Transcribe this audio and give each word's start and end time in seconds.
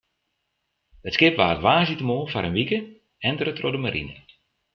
It 1.07 1.13
skip 1.15 1.35
waard 1.39 1.63
woansdeitemoarn 1.65 2.29
foar 2.31 2.47
in 2.47 2.57
wike 2.57 2.79
entere 3.29 3.53
troch 3.57 3.73
de 3.75 3.81
marine. 3.85 4.15